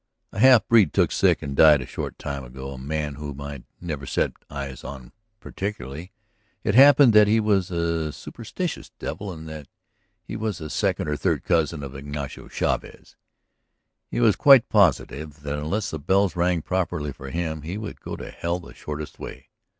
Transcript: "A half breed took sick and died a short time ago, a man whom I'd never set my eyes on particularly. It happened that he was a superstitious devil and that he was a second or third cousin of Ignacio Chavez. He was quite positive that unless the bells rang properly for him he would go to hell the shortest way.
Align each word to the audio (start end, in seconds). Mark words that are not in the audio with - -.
"A 0.31 0.39
half 0.39 0.67
breed 0.67 0.93
took 0.93 1.11
sick 1.11 1.43
and 1.43 1.55
died 1.55 1.79
a 1.79 1.85
short 1.85 2.17
time 2.17 2.43
ago, 2.43 2.71
a 2.71 2.77
man 2.79 3.13
whom 3.21 3.39
I'd 3.39 3.65
never 3.79 4.07
set 4.07 4.33
my 4.49 4.63
eyes 4.65 4.83
on 4.83 5.11
particularly. 5.39 6.11
It 6.63 6.73
happened 6.73 7.13
that 7.13 7.27
he 7.27 7.39
was 7.39 7.69
a 7.69 8.11
superstitious 8.11 8.89
devil 8.97 9.31
and 9.31 9.47
that 9.47 9.67
he 10.23 10.35
was 10.35 10.59
a 10.59 10.71
second 10.71 11.07
or 11.07 11.15
third 11.17 11.43
cousin 11.43 11.83
of 11.83 11.93
Ignacio 11.93 12.47
Chavez. 12.47 13.15
He 14.09 14.19
was 14.19 14.35
quite 14.35 14.69
positive 14.69 15.41
that 15.41 15.59
unless 15.59 15.91
the 15.91 15.99
bells 15.99 16.35
rang 16.35 16.63
properly 16.63 17.11
for 17.13 17.29
him 17.29 17.61
he 17.61 17.77
would 17.77 18.01
go 18.01 18.15
to 18.15 18.31
hell 18.31 18.59
the 18.59 18.73
shortest 18.73 19.19
way. 19.19 19.49